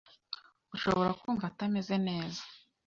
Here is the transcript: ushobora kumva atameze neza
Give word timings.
ushobora 0.75 1.11
kumva 1.21 1.43
atameze 1.51 1.95
neza 2.07 2.41